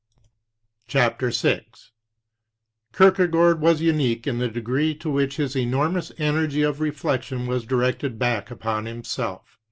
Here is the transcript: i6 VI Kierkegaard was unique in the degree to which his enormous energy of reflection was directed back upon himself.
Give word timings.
i6 0.89 1.11
VI 1.43 1.65
Kierkegaard 2.91 3.61
was 3.61 3.81
unique 3.81 4.25
in 4.25 4.39
the 4.39 4.47
degree 4.47 4.95
to 4.95 5.11
which 5.11 5.35
his 5.37 5.55
enormous 5.55 6.11
energy 6.17 6.63
of 6.63 6.81
reflection 6.81 7.45
was 7.45 7.65
directed 7.65 8.17
back 8.17 8.49
upon 8.49 8.87
himself. 8.87 9.59